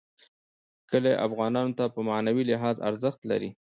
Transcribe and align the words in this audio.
کلي 0.89 1.13
افغانانو 1.27 1.75
ته 1.77 1.85
په 1.93 1.99
معنوي 2.09 2.43
لحاظ 2.51 2.75
ارزښت 2.89 3.19
لري. 3.31 3.49